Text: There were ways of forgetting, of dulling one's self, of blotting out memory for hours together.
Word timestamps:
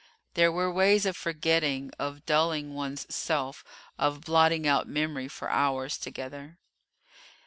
There 0.33 0.51
were 0.51 0.71
ways 0.73 1.05
of 1.05 1.15
forgetting, 1.15 1.91
of 1.99 2.25
dulling 2.25 2.73
one's 2.73 3.05
self, 3.13 3.63
of 3.99 4.21
blotting 4.21 4.67
out 4.67 4.87
memory 4.87 5.27
for 5.27 5.47
hours 5.51 5.95
together. 5.95 6.57